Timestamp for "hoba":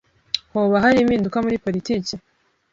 0.53-0.75